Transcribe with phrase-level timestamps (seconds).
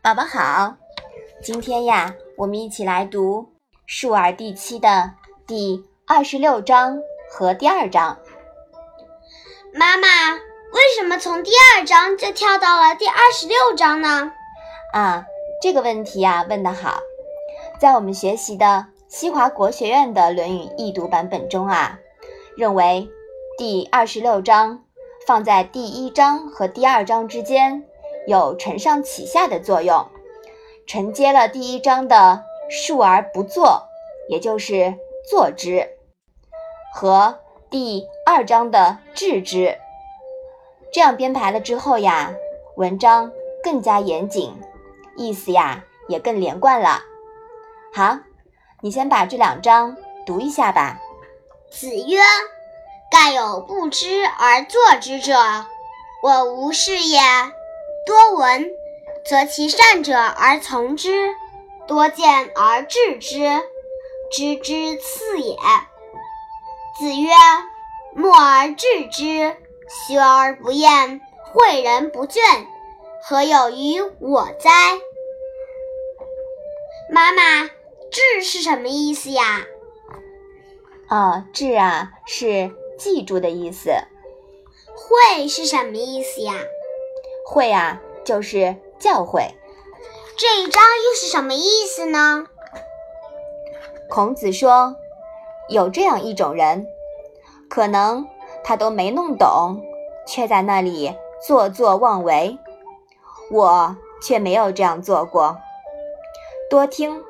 [0.00, 0.76] 宝宝好，
[1.42, 3.42] 今天呀，我们一起来读
[3.84, 5.10] 《述而》第七的
[5.44, 8.16] 第二十六章和第二章。
[9.74, 10.06] 妈妈，
[10.72, 14.32] 为什么从第二章就跳到了第二十六章呢？
[14.92, 15.26] 啊，
[15.60, 17.00] 这个问题呀，问得好。
[17.80, 21.98] 在我们学习的西华国学院的《论语》易读版本中啊，
[22.56, 23.08] 认为
[23.58, 24.84] 第二十六章
[25.26, 27.87] 放在第一章和第二章之间。
[28.28, 30.06] 有承上启下的作用，
[30.86, 33.88] 承接了第一章的“述而不作”，
[34.28, 34.96] 也就是
[35.30, 35.88] “作之”，
[36.94, 37.38] 和
[37.70, 39.78] 第二章的“治之”。
[40.92, 42.34] 这样编排了之后呀，
[42.76, 43.32] 文章
[43.64, 44.54] 更加严谨，
[45.16, 47.00] 意思呀也更连贯了。
[47.94, 48.18] 好，
[48.82, 51.00] 你先把这两章读一下吧。
[51.70, 52.18] 子曰
[53.10, 55.34] ：“盖有不知而作之者，
[56.22, 57.18] 我无是也。”
[58.08, 58.70] 多闻，
[59.22, 61.10] 则其善者而从之；
[61.86, 63.60] 多见而治之，
[64.32, 65.54] 知之次也。
[66.98, 67.28] 子曰
[68.16, 69.54] ：“默而知之，
[70.06, 71.20] 学而不厌，
[71.52, 72.40] 诲人不倦，
[73.22, 74.70] 何有于我哉？”
[77.12, 77.68] 妈妈
[78.10, 79.66] ，“治”是什么意思呀？
[81.10, 83.90] 哦，“治”啊，是记住的意思。
[84.96, 86.54] 诲是什么意思呀？
[87.50, 89.48] 会啊，就是教诲。
[90.36, 92.44] 这一章又是什么意思呢？
[94.10, 94.94] 孔子说，
[95.70, 96.86] 有这样一种人，
[97.70, 98.28] 可能
[98.62, 99.80] 他都没弄懂，
[100.26, 102.58] 却在那里做作妄为。
[103.50, 105.56] 我却没有这样做过。
[106.68, 107.24] 多听，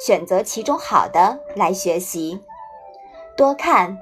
[0.00, 2.38] 选择其中好的来学习；
[3.36, 3.98] 多看，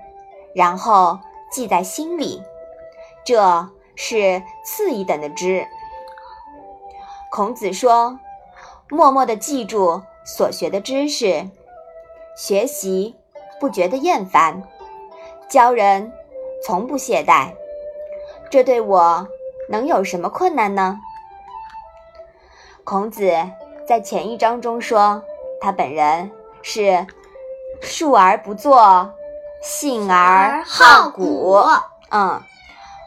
[0.54, 1.18] 然后
[1.50, 2.42] 记在心里。
[3.24, 3.70] 这。
[3.96, 5.66] 是次一等的知。
[7.30, 8.18] 孔子说
[8.88, 11.48] ：“默默的记住所学的知识，
[12.36, 13.16] 学习
[13.58, 14.62] 不觉得厌烦，
[15.48, 16.12] 教人
[16.64, 17.52] 从不懈怠。
[18.50, 19.26] 这对我
[19.68, 21.00] 能有什么困难呢？”
[22.84, 23.32] 孔子
[23.88, 25.22] 在前一章中说，
[25.60, 26.30] 他本人
[26.62, 27.06] 是
[27.80, 29.10] 述而不作，
[29.62, 31.58] 信而好古。
[32.10, 32.42] 嗯。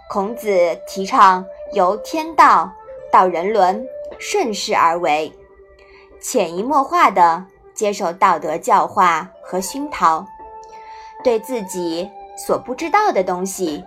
[0.10, 2.72] 孔子提倡由天道
[3.12, 3.86] 到人伦，
[4.18, 5.32] 顺势而为，
[6.22, 10.26] 潜移默化地接受道德教化和熏陶，
[11.26, 13.84] 对自己所不知道的东西，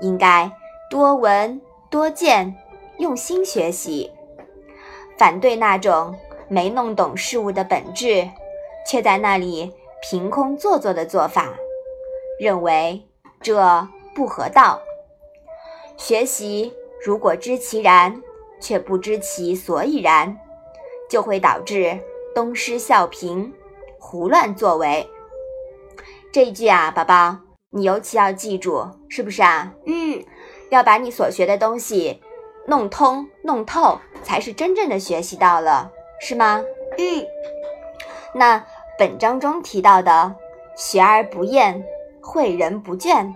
[0.00, 0.50] 应该
[0.88, 1.60] 多闻
[1.90, 2.54] 多见，
[2.98, 4.12] 用心学习。
[5.18, 6.14] 反对那种
[6.46, 8.28] 没弄懂事物的本质，
[8.88, 11.48] 却在那里凭空做作的做法，
[12.38, 13.02] 认为
[13.40, 14.80] 这不合道。
[15.96, 16.72] 学习
[17.04, 18.22] 如果知其然，
[18.60, 20.36] 却不知其所以然，
[21.08, 21.98] 就会导致
[22.34, 23.50] 东施效颦、
[23.98, 25.08] 胡乱作为。
[26.32, 27.38] 这一句啊，宝宝，
[27.70, 29.72] 你尤其要记住，是不是啊？
[29.86, 30.22] 嗯，
[30.70, 32.20] 要把你所学的东西
[32.66, 35.90] 弄通、弄透，才是真正的学习到了，
[36.20, 36.62] 是吗？
[36.98, 37.24] 嗯。
[38.34, 38.62] 那
[38.98, 40.34] 本章中提到的
[40.76, 41.82] “学而不厌，
[42.20, 43.32] 诲人不倦”，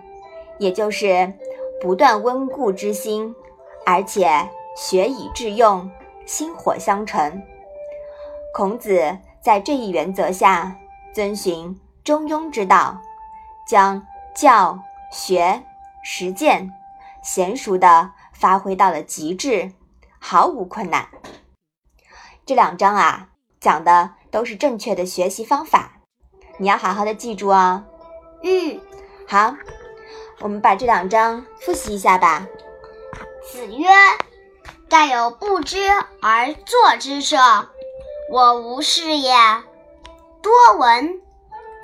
[0.59, 1.33] 也就是。
[1.81, 3.35] 不断温故知新，
[3.87, 5.91] 而且学以致用，
[6.27, 7.43] 薪火相承。
[8.55, 10.77] 孔子在这一原则下
[11.15, 13.01] 遵循中庸之道，
[13.67, 14.79] 将教
[15.11, 15.63] 学
[16.05, 16.71] 实践
[17.25, 19.73] 娴熟地发挥到了极致，
[20.19, 21.09] 毫无困难。
[22.45, 25.93] 这两章啊，讲的都是正确的学习方法，
[26.59, 27.85] 你要好好的记住哦。
[28.43, 28.79] 嗯，
[29.27, 29.55] 好。
[30.41, 32.47] 我们把这两章复习一下吧。
[33.43, 33.89] 子曰
[34.89, 35.87] ：“盖有不知
[36.23, 37.37] 而作之者，
[38.31, 39.35] 我无是也。
[40.43, 41.21] 多闻，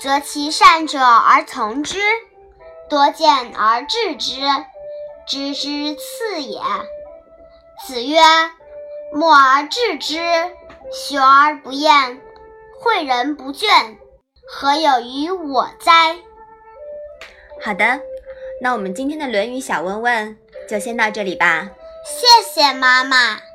[0.00, 1.98] 则其善者而从之；
[2.88, 4.40] 多见而治之，
[5.26, 6.62] 知之次也。”
[7.86, 8.18] 子曰
[9.12, 10.16] ：“默而知之，
[10.90, 12.22] 学而不厌，
[12.82, 13.96] 诲人不倦，
[14.48, 16.16] 何有于我哉？”
[17.62, 18.00] 好的。
[18.60, 20.36] 那我们今天的《论语》小问问
[20.68, 21.70] 就先到这里吧。
[22.04, 23.45] 谢谢妈妈。